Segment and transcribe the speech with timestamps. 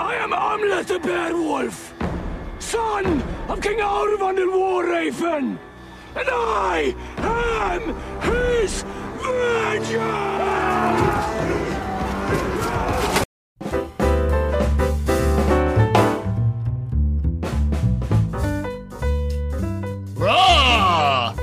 [0.00, 1.92] I am Amleth the Bear Wolf,
[2.58, 5.58] son of King Arvan the War Raven,
[6.16, 8.82] and I am his
[9.20, 10.00] vengeance!
[20.16, 21.34] Rah!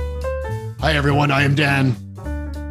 [0.80, 1.30] Hi, everyone.
[1.30, 1.94] I am Dan.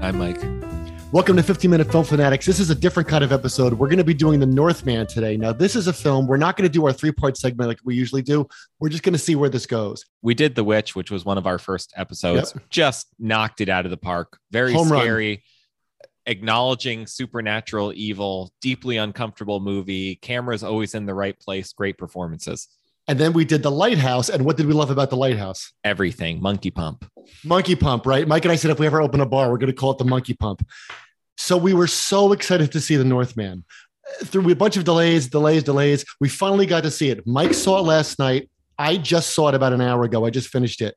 [0.02, 0.67] I'm Mike.
[1.14, 2.46] Welcome to 15 Minute Film Fanatics.
[2.46, 3.72] This is a different kind of episode.
[3.74, 5.38] We're going to be doing The Northman today.
[5.38, 6.28] Now, this is a film.
[6.28, 8.46] We're not going to do our three part segment like we usually do.
[8.82, 10.06] We're just going to see where this goes.
[10.22, 12.54] We did The Witch, which was one of our first episodes.
[12.70, 14.38] Just knocked it out of the park.
[14.52, 15.02] Very Home run.
[15.02, 15.44] scary,
[16.26, 20.16] acknowledging supernatural evil, deeply uncomfortable movie.
[20.16, 21.72] Camera's always in the right place.
[21.72, 22.68] Great performances.
[23.08, 24.30] And then we did The Lighthouse.
[24.30, 25.72] And what did we love about The Lighthouse?
[25.84, 26.42] Everything.
[26.42, 27.10] Monkey Pump.
[27.44, 28.28] Monkey Pump, right?
[28.28, 29.98] Mike and I said if we ever open a bar, we're going to call it
[29.98, 30.68] the Monkey Pump.
[31.38, 33.64] So we were so excited to see The Northman.
[34.24, 37.26] Through a bunch of delays, delays, delays, we finally got to see it.
[37.28, 38.50] Mike saw it last night.
[38.80, 40.26] I just saw it about an hour ago.
[40.26, 40.96] I just finished it.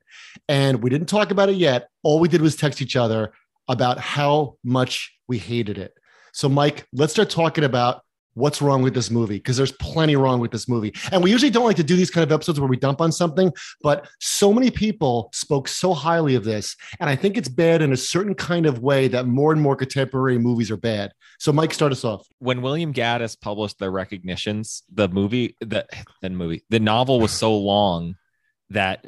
[0.49, 1.89] And we didn't talk about it yet.
[2.03, 3.33] All we did was text each other
[3.69, 5.95] about how much we hated it.
[6.33, 8.03] So, Mike, let's start talking about
[8.35, 10.95] what's wrong with this movie because there's plenty wrong with this movie.
[11.13, 13.13] And we usually don't like to do these kind of episodes where we dump on
[13.13, 16.77] something, but so many people spoke so highly of this.
[17.01, 19.77] And I think it's bad in a certain kind of way that more and more
[19.77, 21.13] contemporary movies are bad.
[21.39, 22.27] So, Mike, start us off.
[22.39, 25.87] When William Gaddis published the recognitions, the movie, the,
[26.23, 28.15] the movie, the novel was so long
[28.71, 29.07] that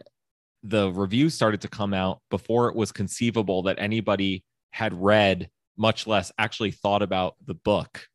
[0.62, 6.06] the reviews started to come out before it was conceivable that anybody had read, much
[6.06, 8.06] less actually thought about the book.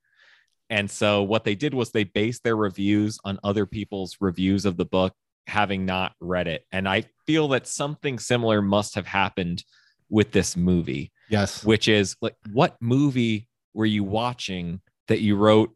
[0.69, 4.77] And so what they did was they based their reviews on other people's reviews of
[4.77, 5.13] the book,
[5.47, 6.65] having not read it.
[6.71, 9.63] And I feel that something similar must have happened
[10.09, 11.63] with this movie, Yes.
[11.63, 15.73] which is like, what movie were you watching that you wrote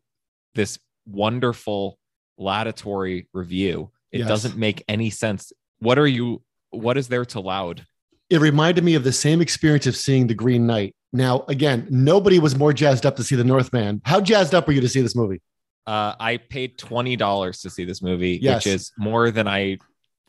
[0.56, 1.98] this wonderful
[2.38, 3.92] laudatory review?
[4.12, 4.28] It Yes.
[4.28, 5.54] doesn't make any sense.
[5.80, 7.86] What are you, what is there to loud?
[8.32, 10.96] It reminded me of the same experience of seeing The Green Knight.
[11.14, 14.02] Now, again, nobody was more jazzed up to see The Northman.
[14.06, 15.42] How jazzed up were you to see this movie?
[15.86, 18.66] Uh, I paid twenty dollars to see this movie, Yes.
[18.66, 19.80] which is more than I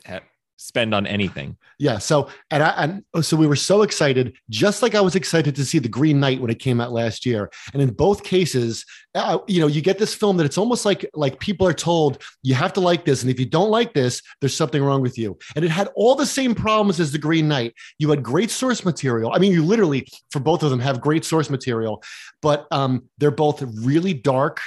[0.04, 0.22] had
[0.62, 1.56] spend on anything.
[1.78, 1.98] Yeah.
[1.98, 5.56] So, and I, and oh, so we were so excited, just like I was excited
[5.56, 7.50] to see The Green Knight when it came out last year.
[7.72, 8.84] And in both cases,
[9.14, 12.22] uh, you know, you get this film that it's almost like like people are told
[12.42, 15.18] you have to like this, and if you don't like this, there's something wrong with
[15.18, 15.36] you.
[15.56, 17.74] And it had all the same problems as The Green Knight.
[17.98, 19.32] You had great source material.
[19.34, 22.02] I mean, you literally for both of them have great source material,
[22.40, 24.60] but um, they're both really dark.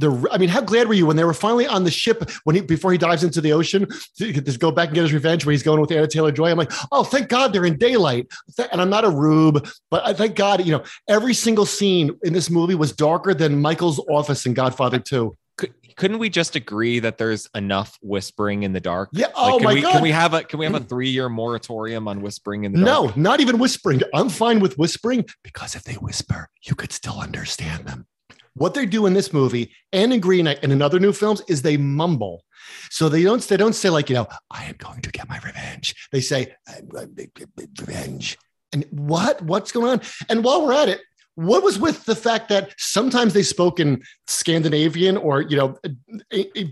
[0.00, 2.56] They're, I mean, how glad were you when they were finally on the ship when
[2.56, 3.86] he before he dives into the ocean
[4.18, 6.50] to, to go back and get his revenge where he's going with Anya Taylor-Joy?
[6.50, 8.26] I'm like, oh, thank God they're in daylight.
[8.72, 12.32] And I'm not a rube, but I thank God, you know, every single scene in
[12.32, 15.36] this movie was darker than Michael's office in Godfather 2.
[15.56, 19.10] Could, couldn't we just agree that there's enough whispering in the dark?
[19.12, 19.26] Yeah.
[19.26, 19.92] Like, Oh can my we, God.
[19.92, 20.88] Can we have a can we have a mm.
[20.88, 23.16] three year moratorium on whispering in the dark?
[23.16, 24.00] no, not even whispering.
[24.14, 28.06] I'm fine with whispering because if they whisper, you could still understand them.
[28.54, 31.42] What they do in this movie and in Green Knight and in other new films
[31.48, 32.44] is they mumble.
[32.90, 35.38] So they don't they don't say like, you know, I am going to get my
[35.38, 35.94] revenge.
[36.12, 38.38] They say I'm going to get my revenge.
[38.72, 39.42] And what?
[39.42, 40.00] What's going on?
[40.28, 41.00] And while we're at it,
[41.36, 45.78] what was with the fact that sometimes they spoke in Scandinavian or you know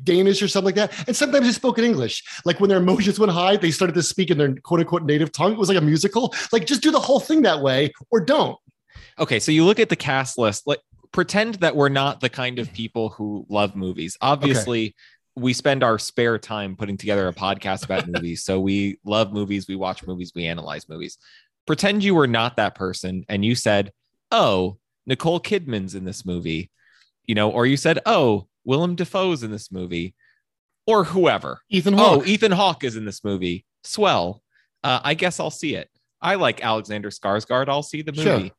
[0.05, 2.23] Danish or something like that, and sometimes they spoke in English.
[2.45, 5.33] Like when their emotions went high, they started to speak in their quote unquote native
[5.33, 5.53] tongue.
[5.53, 6.35] It was like a musical.
[6.53, 8.59] Like just do the whole thing that way or don't.
[9.19, 10.67] Okay, so you look at the cast list.
[10.67, 10.81] Like
[11.13, 14.17] pretend that we're not the kind of people who love movies.
[14.21, 14.95] Obviously,
[15.37, 18.43] we spend our spare time putting together a podcast about movies.
[18.43, 21.19] So we love movies, we watch movies, we analyze movies.
[21.67, 23.93] Pretend you were not that person and you said,
[24.31, 26.71] "Oh, Nicole Kidman's in this movie."
[27.27, 30.15] You know, or you said, "Oh, Willem Dafoe's in this movie."
[30.87, 31.61] Or whoever.
[31.69, 33.67] Ethan Oh, Ethan Hawke is in this movie.
[33.85, 34.43] Swell.
[34.83, 35.91] Uh, I guess I'll see it.
[36.23, 37.69] I like Alexander Skarsgård.
[37.69, 38.23] I'll see the movie.
[38.49, 38.51] Sure.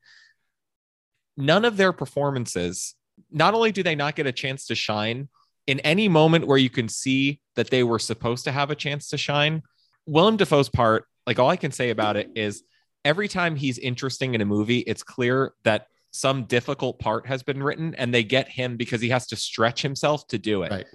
[1.40, 2.96] None of their performances,
[3.32, 5.30] not only do they not get a chance to shine
[5.68, 9.08] in any moment where you can see that they were supposed to have a chance
[9.10, 9.64] to shine,
[10.06, 12.64] Willem Dafoe's part, like all I can say about it is
[13.06, 17.62] every time he's interesting in a movie, it's clear that some difficult part has been
[17.64, 20.72] written and they get him because he has to stretch himself to do it.
[20.72, 20.88] Right.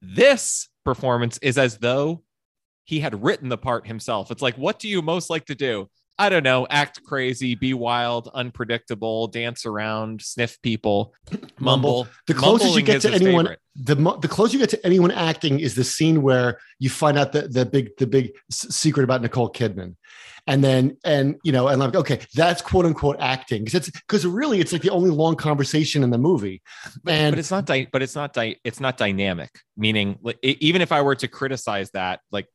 [0.00, 2.22] This performance is as though
[2.84, 4.30] he had written the part himself.
[4.30, 5.88] It's like, what do you most like to do?
[6.18, 11.14] I don't know, act crazy, be wild, unpredictable, dance around, sniff people,
[11.58, 12.06] mumble.
[12.26, 13.60] The closest you get to anyone, favorite.
[13.76, 17.32] the the closer you get to anyone acting is the scene where you find out
[17.32, 19.96] the the big the big secret about Nicole Kidman,
[20.46, 24.26] and then and you know and like okay that's quote unquote acting because it's because
[24.26, 26.60] really it's like the only long conversation in the movie
[27.06, 30.82] and but it's not di- but it's not di- it's not dynamic meaning like, even
[30.82, 32.46] if i were to criticize that like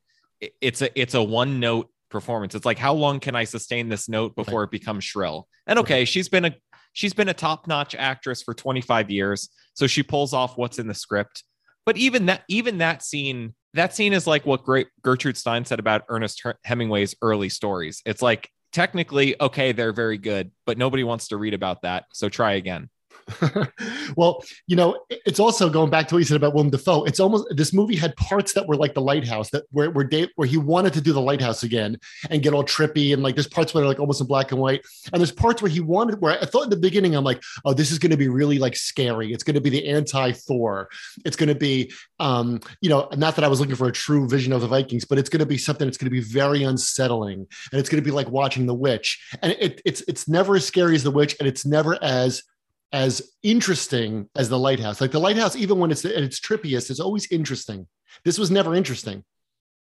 [0.42, 2.56] it- it's a it's a one note performance.
[2.56, 5.48] It's like how long can i sustain this note before it becomes shrill?
[5.66, 6.56] And okay she's been a
[6.94, 10.94] she's been a top-notch actress for 25 years so she pulls off what's in the
[10.94, 11.44] script.
[11.86, 15.80] But even that even that scene that scene is like what great gertrude stein said
[15.80, 18.02] about ernest hemingway's early stories.
[18.06, 22.28] It's like technically okay they're very good but nobody wants to read about that so
[22.28, 22.90] try again
[24.16, 27.04] well, you know, it's also going back to what you said about Willem Dafoe.
[27.04, 30.30] It's almost this movie had parts that were like the lighthouse that where where Dave
[30.36, 31.98] where he wanted to do the lighthouse again
[32.30, 34.62] and get all trippy and like there's parts where they're like almost in black and
[34.62, 37.42] white and there's parts where he wanted where I thought in the beginning I'm like
[37.66, 40.32] oh this is going to be really like scary it's going to be the anti
[40.32, 40.90] Thor
[41.26, 44.28] it's going to be um you know not that I was looking for a true
[44.28, 46.64] vision of the Vikings but it's going to be something that's going to be very
[46.64, 50.56] unsettling and it's going to be like watching The Witch and it, it's it's never
[50.56, 52.44] as scary as The Witch and it's never as
[52.92, 55.02] as interesting as the lighthouse.
[55.02, 57.88] Like the lighthouse, even when it's at its trippiest, is always interesting.
[58.24, 59.24] This was never interesting.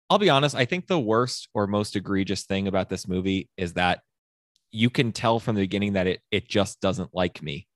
[0.09, 3.73] I'll be honest, I think the worst or most egregious thing about this movie is
[3.73, 4.01] that
[4.71, 7.67] you can tell from the beginning that it it just doesn't like me.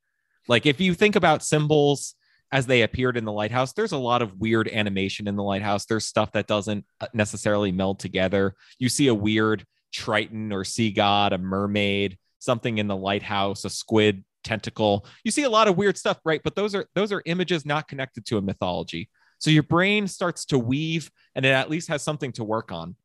[0.47, 2.15] Like if you think about symbols
[2.51, 5.85] as they appeared in the lighthouse, there's a lot of weird animation in the lighthouse.
[5.85, 8.55] There's stuff that doesn't uh, necessarily meld together.
[8.77, 13.69] You see a weird triton or sea god, a mermaid, something in the lighthouse, a
[13.69, 15.05] squid tentacle.
[15.23, 16.41] You see a lot of weird stuff, right?
[16.43, 19.09] But those are those are images not connected to a mythology.
[19.39, 22.95] So your brain starts to weave and it at least has something to work on.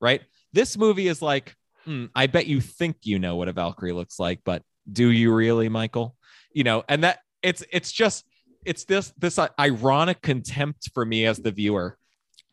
[0.00, 0.22] Right?
[0.52, 1.54] This movie is like,
[1.84, 5.32] hmm, I bet you think you know what a Valkyrie looks like, but do you
[5.32, 6.14] really, Michael?
[6.52, 8.24] You know, and that it's it's just
[8.64, 11.96] it's this this ironic contempt for me as the viewer.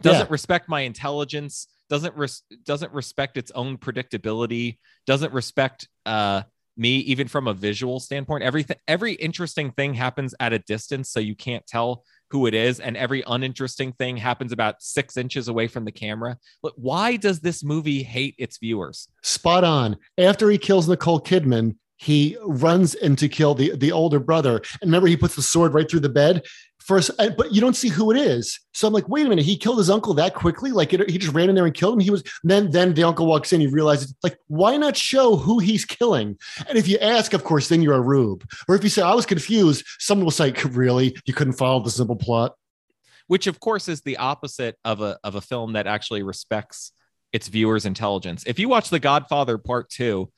[0.01, 0.31] Doesn't Yeah.
[0.31, 6.43] respect my intelligence, doesn't res- doesn't respect its own predictability, doesn't respect uh
[6.81, 11.19] me even from a visual standpoint everything every interesting thing happens at a distance so
[11.19, 15.67] you can't tell who it is and every uninteresting thing happens about six inches away
[15.67, 19.97] from the camera but why does this movie hate its viewers Spot on.
[20.17, 24.57] After he kills Nicole Kidman, he runs in to kill the, the older brother.
[24.81, 26.43] And remember, he puts the sword right through the bed.
[26.81, 28.59] First, but you don't see who it is.
[28.73, 30.71] So I'm like, wait a minute, he killed his uncle that quickly?
[30.71, 31.99] Like it, he just ran in there and killed him.
[31.99, 33.61] He was then then the uncle walks in.
[33.61, 36.37] He realizes like, why not show who he's killing?
[36.67, 38.43] And if you ask, of course, then you're a rube.
[38.67, 41.91] Or if you say I was confused, someone will say, really, you couldn't follow the
[41.91, 42.55] simple plot.
[43.27, 46.91] which of course is the opposite of a of a film that actually respects
[47.31, 50.29] its viewers intelligence if you watch the godfather part 2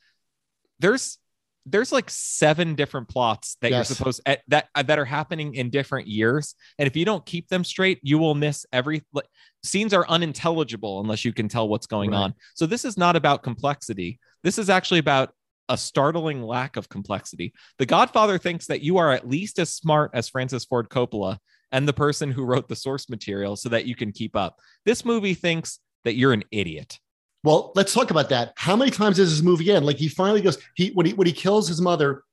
[0.78, 1.18] there's
[1.66, 3.88] there's like seven different plots that Yes.
[3.88, 6.54] you're supposed at, that uh, that are happening in different years.
[6.78, 9.26] And if you don't keep them straight you will miss every like,
[9.62, 12.18] scenes are unintelligible unless you can tell what's going Right.
[12.18, 12.34] on.
[12.54, 14.18] So this is not about complexity.
[14.42, 15.30] This is actually about
[15.70, 17.54] a startling lack of complexity.
[17.78, 21.38] The godfather thinks that you are at least as smart as francis ford coppola
[21.72, 24.58] and the person who wrote the source material so that you can keep up.
[24.84, 26.98] This movie thinks that you're an idiot
[27.44, 28.54] Well, let's talk about that.
[28.56, 29.84] How many times does this movie end?
[29.84, 32.24] Like he finally goes, he when he when he kills his mother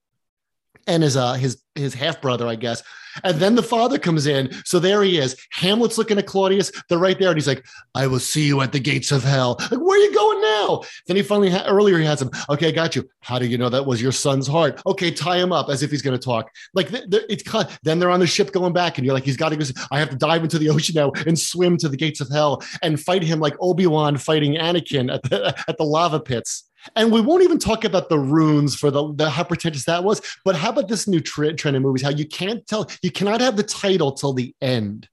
[0.88, 2.82] and his uh his his half brother, I guess.
[3.24, 4.52] And then the father comes in.
[4.66, 5.36] So there he is.
[5.52, 6.72] Hamlet's looking at Claudius.
[6.90, 7.66] They're right there, and he's like,
[7.96, 10.82] "I will see you at the gates of hell." Like, where are you going now?
[11.08, 12.30] Then he finally ha- earlier he has him.
[12.50, 13.10] Okay, I got you.
[13.22, 14.82] How do you know that was your son's heart?
[14.86, 16.50] Okay, tie him up as if he's going to talk.
[16.74, 17.68] Like th- th- it's kind.
[17.84, 19.66] Then they're on the ship going back, and you're like, he's got to go.
[19.92, 22.64] I have to dive into the ocean now and swim to the gates of hell
[22.82, 26.64] and fight him like Obi Wan fighting Anakin at the at the lava pits.
[26.96, 30.22] And we won't even talk about the runes for the, the how pretentious that was.
[30.44, 32.02] But how about this new tre- trend in movies?
[32.02, 35.08] How you can't tell, you cannot have the title till the end.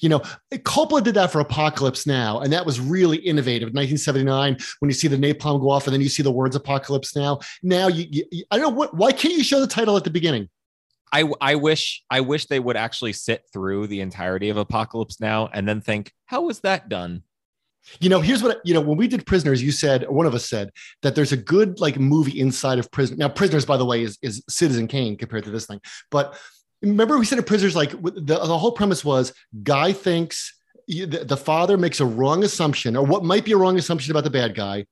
[0.00, 0.20] You know,
[0.52, 3.68] Coppola did that for Apocalypse Now, and that was really innovative.
[3.68, 7.16] 1979, when you see the napalm go off, and then you see the words Apocalypse
[7.16, 7.40] Now.
[7.62, 8.94] Now, you, you- I don't know what.
[8.94, 10.48] Why can't you show the title at the beginning?
[11.12, 15.48] I, I wish I wish they would actually sit through the entirety of Apocalypse Now
[15.52, 17.22] and then think, how was that done?
[18.00, 18.80] You know, here's what you know.
[18.80, 20.70] When we did Prisoners, you said, one of us said,
[21.02, 23.18] that there's a good like movie inside of Prison.
[23.18, 25.80] Now, Prisoners, by the way, is is Citizen Kane compared to this thing.
[26.10, 26.38] But
[26.82, 30.54] remember, we said in Prisoners, like the, the whole premise was guy thinks
[30.86, 34.24] the, the father makes a wrong assumption, or what might be a wrong assumption about
[34.24, 34.86] the bad guy,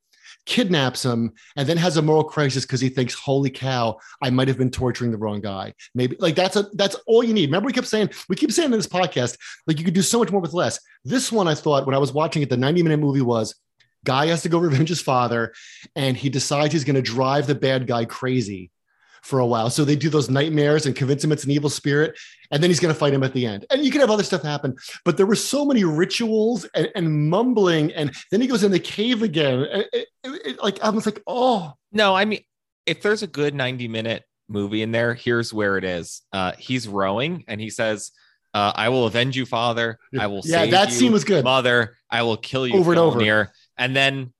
[0.47, 4.49] kidnaps him, and then has a moral crisis because he thinks, "Holy cow, I might
[4.49, 7.47] have been torturing the wrong guy." Maybe like that's a that's all you need.
[7.47, 10.19] Remember, we kept saying we keep saying in this podcast, like you could do so
[10.19, 10.79] much more with less.
[11.05, 13.55] This one, I thought when I was watching it, the 90 minute movie was
[14.05, 15.53] guy has to go revenge his father,
[15.97, 18.71] and he decides he's going to drive the bad guy crazy
[19.23, 19.71] for a while.
[19.71, 22.19] So they do those nightmares and convince him it's an evil spirit,
[22.51, 23.65] and then he's going to fight him at the end.
[23.71, 27.31] And you can have other stuff happen, but there were so many rituals and, and
[27.31, 29.61] mumbling, and then he goes in the cave again.
[29.61, 32.41] It, it, it, like I was like, oh no, I mean,
[32.85, 36.23] if there's a good 90 minute movie in there, here's where it is.
[36.33, 38.13] Uh, he's rowing, and he says.
[38.55, 39.99] Uh, I will avenge you, father.
[40.21, 41.43] I will yeah, save that you, scene was good.
[41.43, 41.97] mother.
[42.11, 43.51] I will kill you, Over and over.
[43.79, 44.35] And then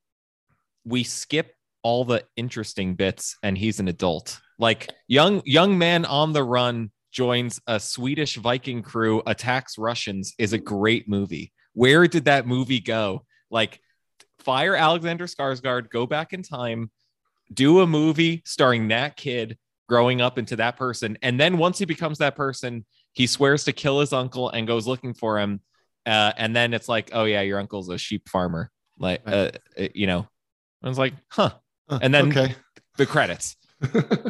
[0.85, 6.33] we skip all the interesting bits and he's an adult like young young man on
[6.33, 11.53] the run joins a swedish viking crew attacks russians is a great movie.
[11.75, 13.25] Where did that movie go?
[13.51, 13.81] Like
[14.41, 16.91] fire alexander skarsgård go back in time
[17.53, 21.19] do a movie starring that kid growing up into that person.
[21.23, 24.87] And then once he becomes that person he swears to kill his uncle and goes
[24.87, 25.61] looking for him.
[26.07, 28.71] Uh, and then it's like oh yeah your uncle's a sheep farmer.
[28.99, 30.27] Like uh, uh, you know?
[30.83, 31.51] I was like huh.
[31.89, 32.55] Uh, and then okay,
[32.97, 33.57] the credits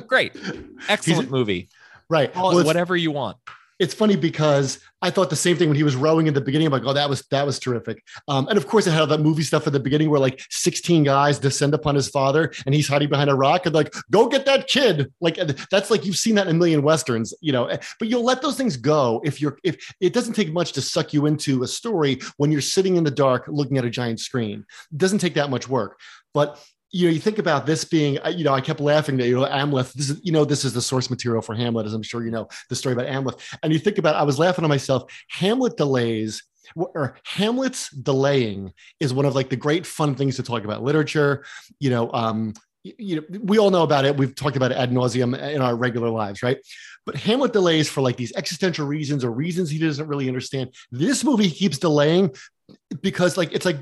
[0.07, 0.33] great
[0.89, 1.69] excellent movie
[2.09, 2.33] right.
[2.33, 3.37] Call Well, whatever you want
[3.83, 6.69] it's funny because I thought the same thing when he was rowing in the beginning.
[6.69, 8.01] I'm like, oh, that was that was terrific.
[8.29, 10.41] Um, and of course, it had all that movie stuff at the beginning where like
[10.51, 14.29] 16 guys descend upon his father and he's hiding behind a rock and like, go
[14.29, 15.13] get that kid.
[15.21, 15.37] Like
[15.69, 17.77] that's like you've seen that in a million westerns, you know.
[17.99, 21.13] But you'll let those things go if you're if it doesn't take much to suck
[21.13, 24.65] you into a story when you're sitting in the dark looking at a giant screen.
[24.93, 25.99] It doesn't take that much work.
[26.33, 29.27] But you know, you think about this being, uh, you know, I kept laughing that,
[29.27, 31.95] you know, Amleth, this is, you know, this is the source material for Hamlet, as
[31.95, 33.41] I'm sure you know the story about Amleth.
[33.63, 36.43] And you think about, I was laughing to myself, Hamlet delays
[36.77, 41.45] or Hamlet's delaying is one of like the great fun things to talk about literature,
[41.81, 44.17] you know, um, you know, we all know about it.
[44.17, 46.59] We've talked about it ad nauseum in our regular lives, right?
[47.07, 50.75] But Hamlet delays for like these existential reasons or reasons he doesn't really understand.
[50.91, 52.35] This movie keeps delaying
[53.01, 53.77] because like it's like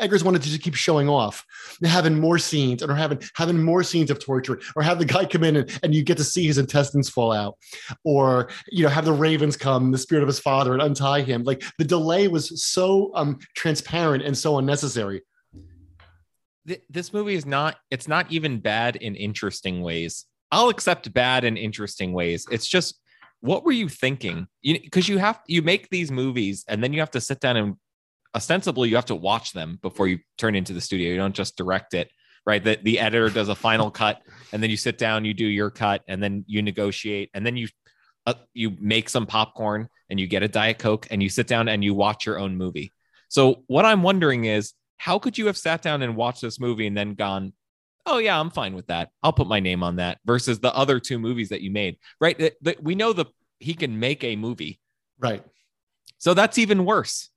[0.00, 1.44] Eggers wanted to just keep showing off,
[1.84, 5.44] having more scenes or having having more scenes of torture, or have the guy come
[5.44, 7.56] in and, and you get to see his intestines fall out,
[8.04, 11.44] or you know have the ravens come, the spirit of his father, and untie him.
[11.44, 15.22] Like the delay was so um transparent and so unnecessary.
[16.66, 20.26] Th- this movie is not it's not even bad in interesting ways.
[20.50, 22.46] I'll accept bad in interesting ways.
[22.50, 23.00] It's just
[23.40, 24.46] what were you thinking?
[24.62, 27.74] Because you, have you make these movies and then you have to sit down and
[28.34, 31.10] ostensibly you have to watch them before you turn into the studio.
[31.10, 32.10] You don't just direct it
[32.46, 32.62] right?
[32.62, 35.70] That the editor does a final cut and then you sit down you do your
[35.70, 37.68] cut and then you negotiate and then you
[38.24, 41.68] uh, you make some popcorn and you get a diet coke and you sit down
[41.68, 42.92] and you watch your own movie.
[43.28, 46.86] So what i'm wondering is how could you have sat down and watched this movie
[46.86, 47.52] and then gone
[48.06, 49.10] oh yeah i'm fine with that.
[49.22, 52.38] I'll put my name on that versus the other two movies that you made right?
[52.38, 53.26] That, that we know the
[53.58, 54.80] he can make a movie.
[55.18, 55.42] Right.
[56.18, 57.30] so that's even worse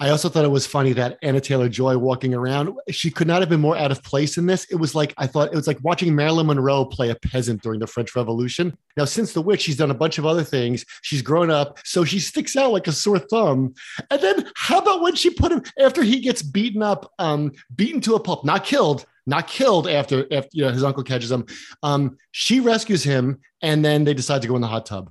[0.00, 3.48] I also thought it was funny that Anya Taylor-Joy walking around, she could not have
[3.48, 4.64] been more out of place in this.
[4.70, 7.78] It was like, I thought it was like watching Marilyn Monroe play a peasant during
[7.78, 8.76] the French Revolution.
[8.96, 10.84] Now, since The Witch, she's done a bunch of other things.
[11.02, 13.74] She's grown up, so she sticks out like a sore thumb.
[14.10, 18.00] And then how about when she put him, after he gets beaten up, um, beaten
[18.02, 21.46] to a pulp, not killed, not killed after, after you know, his uncle catches him.
[21.84, 25.10] Um, she rescues him, and then they decide to go in the hot tub.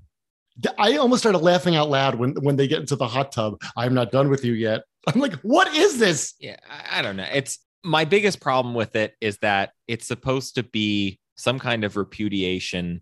[0.78, 3.62] I almost started laughing out loud when when they get into the hot tub.
[3.76, 4.84] I'm not done with you yet.
[5.08, 6.34] I'm like, what is this?
[6.40, 10.56] yeah I, I don't know it's my biggest problem with it is that it's supposed
[10.56, 13.02] to be some kind of repudiation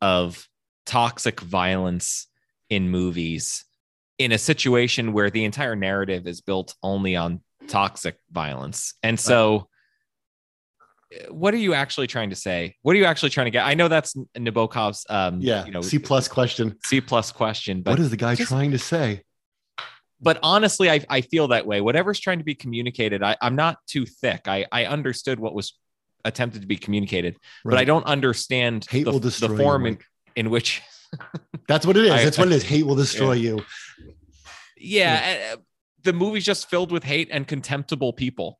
[0.00, 0.46] of
[0.86, 2.28] toxic violence
[2.70, 3.64] in movies
[4.18, 9.68] in a situation where the entire narrative is built only on toxic violence and so
[11.30, 13.74] what are you actually trying to say what are you actually trying to get i
[13.74, 16.76] know that's nabokov's um Yeah, you know C plus question.
[16.84, 19.22] c plus question but what is the guy just- trying to say?
[20.20, 21.82] but honestly, I, I feel that way.
[21.82, 24.48] Whatever's trying to be communicated, I, I'm not too thick.
[24.48, 25.74] I, I understood what was
[26.24, 29.84] attempted to be communicated, but I don't understand Hate the, will the destroy you, form
[29.86, 29.98] in,
[30.34, 30.80] in which,
[31.68, 32.10] That's what it is.
[32.12, 32.62] I- That's what it is.
[32.62, 33.62] Hate will destroy you.
[34.78, 35.56] yeah, uh,
[36.02, 38.58] the movie's just filled with hate and contemptible people.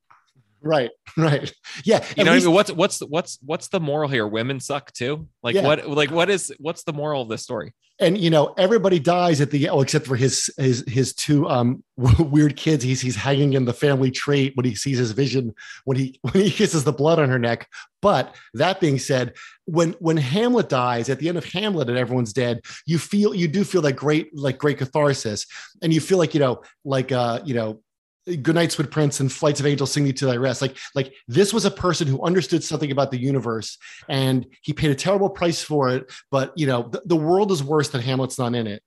[0.65, 0.91] Right.
[1.17, 1.53] Right.
[1.85, 2.05] Yeah.
[2.17, 2.53] You know, what I mean?
[2.53, 4.27] what's what's what's what's the moral here?
[4.27, 5.29] Women suck too.
[5.45, 5.63] Like Yeah.
[5.63, 5.89] what?
[5.89, 7.73] Like what is what's the moral of this story?
[8.01, 11.83] and you know everybody dies at the oh except for his his his two um
[11.97, 15.55] weird kids he's he's hanging in the family tree when he sees his vision
[15.85, 17.69] when he when he kisses the blood on her neck
[18.03, 19.33] but that being said
[19.67, 23.47] when when hamlet dies at the end of hamlet and everyone's dead you feel you
[23.47, 25.47] do feel that great like great catharsis
[25.83, 27.81] and you feel like you know like uh you know
[28.27, 30.63] Good night, sweet prince, and flights of angels sing thee to thy rest.
[30.63, 33.77] Like, like this was a person who understood something about the universe,
[34.09, 36.11] and he paid a terrible price for it.
[36.31, 38.83] But you know, the, the world is worse that Hamlet's not in it.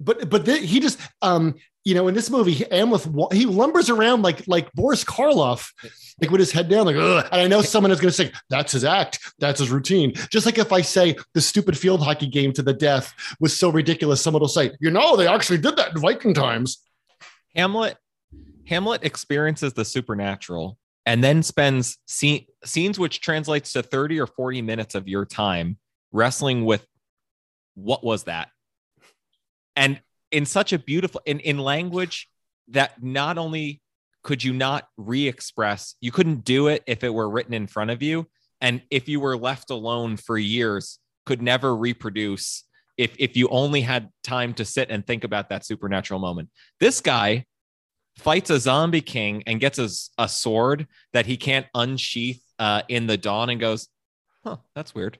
[0.00, 1.54] But but th- he just um
[1.84, 5.72] you know, in this movie, Hamlet he lumbers around like like Boris Karloff,
[6.20, 7.26] like with his head down, like, Ugh.
[7.32, 10.12] and I know someone is going to say that's his act, that's his routine.
[10.30, 13.70] Just like if I say the stupid field hockey game to the death was so
[13.70, 16.82] ridiculous, someone will say, you know, they actually did that in Viking times.
[17.56, 17.96] Hamlet,
[18.66, 24.62] Hamlet experiences the supernatural and then spends scene, scenes which translates to 30 or 40
[24.62, 25.78] minutes of your time
[26.12, 26.86] wrestling with
[27.74, 28.48] what was that?
[29.76, 30.00] And
[30.30, 32.28] in such a beautiful in, in language
[32.68, 33.80] that not only
[34.22, 38.02] could you not re-express you couldn't do it if it were written in front of
[38.02, 38.26] you.
[38.60, 42.64] And if you were left alone for years could never reproduce
[42.98, 46.50] if if you only had time to sit and think about that supernatural moment.
[46.78, 47.46] This guy
[48.20, 49.88] fights a zombie king and gets a,
[50.22, 53.88] a sword that he can't unsheath uh, in the dawn and goes
[54.44, 55.18] huh that's weird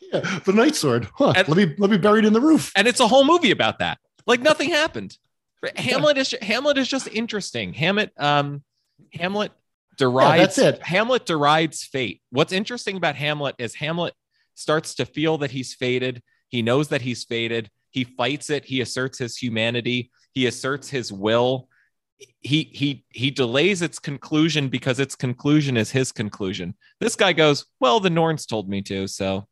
[0.00, 2.72] yeah the night sword huh and, let me let me bury it in the roof
[2.76, 5.16] and it's a whole movie about that like nothing happened.
[5.76, 7.72] Hamlet is Hamlet is just interesting.
[7.72, 8.62] Hamlet, um,
[9.12, 9.52] Hamlet
[9.98, 10.30] derides.
[10.30, 10.82] Yeah, that's it.
[10.82, 12.22] Hamlet derides fate.
[12.30, 14.14] What's interesting about Hamlet is Hamlet
[14.54, 16.22] starts to feel that he's fated.
[16.48, 17.70] He knows that he's fated.
[17.90, 18.64] He fights it.
[18.64, 20.10] He asserts his humanity.
[20.32, 21.68] He asserts his will.
[22.40, 26.74] He he he delays its conclusion because its conclusion is his conclusion.
[27.00, 29.46] This guy goes, well, the Norns told me to, so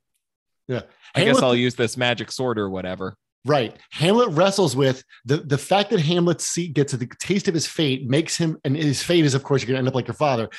[0.66, 0.82] yeah.
[1.14, 3.16] I Hamlet, guess I'll use this magic sword or whatever.
[3.44, 3.76] Right.
[3.90, 8.06] Hamlet wrestles with the, the fact that Hamlet see, gets the taste of his fate
[8.06, 10.14] makes him, and his fate is, of course, you're going to end up like your
[10.14, 10.50] father,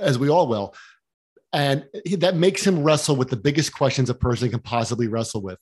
[0.00, 0.74] as we all will.
[1.54, 1.84] And
[2.18, 5.58] that makes him wrestle with the biggest questions a person can possibly wrestle with.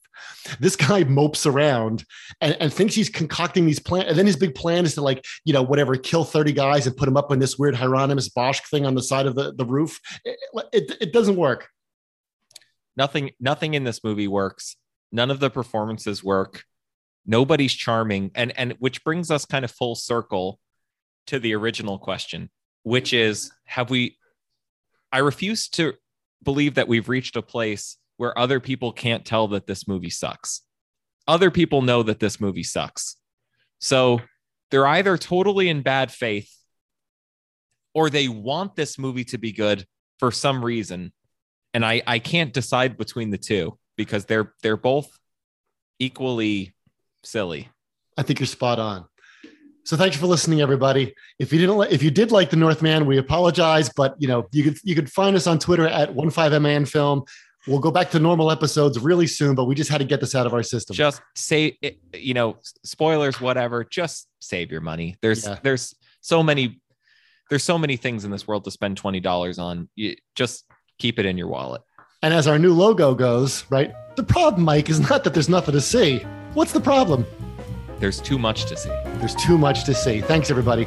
[0.61, 2.04] This guy mopes around
[2.40, 4.09] and, and thinks he's concocting these plans.
[4.09, 6.97] And then his big plan is to, like, you know, whatever, kill 30 guys and
[6.97, 9.64] put them up on this weird Hieronymus Bosch thing on the side of the, the
[9.64, 9.99] roof.
[10.25, 10.38] It,
[10.73, 11.68] it, it doesn't work.
[12.97, 14.76] Nothing, nothing in this movie works
[15.12, 16.64] none of the performances work
[17.26, 20.59] nobody's charming and and which brings us kind of full circle
[21.26, 22.50] to the original question
[22.82, 24.16] which is have we
[25.12, 25.95] i refuse to
[26.43, 30.62] believe that we've reached a place where other people can't tell that this movie sucks
[31.29, 33.17] other people know that this movie sucks
[33.79, 34.21] so
[34.71, 36.55] they're either totally in bad faith
[37.95, 39.85] or they want this movie to be good
[40.19, 41.12] for some reason
[41.75, 45.11] and i i can't decide between the two because they're they're both
[46.00, 46.75] equally
[47.23, 47.69] silly.
[48.17, 49.07] I think you're spot on.
[49.84, 51.14] So thank you for listening, everybody.
[51.38, 54.62] If you didn't, if you did like the Northman, we apologize, but you know you
[54.62, 57.25] could you could find us on Twitter at one five man film.
[57.66, 60.34] We'll go back to normal episodes really soon, but we just had to get this
[60.34, 60.97] out of our system.
[60.97, 61.78] Just say,
[62.14, 63.84] you know, spoilers, whatever.
[63.84, 65.16] Just save your money.
[65.21, 65.58] There's yeah.
[65.62, 66.80] there's so many
[67.50, 69.88] there's so many things in this world to spend twenty dollars on.
[69.95, 70.64] You just
[70.99, 71.82] keep it in your wallet.
[72.23, 73.93] And as our new logo goes, right?
[74.16, 76.19] The problem, Mike, is not that there's nothing to see.
[76.52, 77.25] What's the problem?
[78.00, 78.89] There's too much to see.
[79.19, 80.23] There's too much to see.
[80.23, 80.86] Thanks, everybody.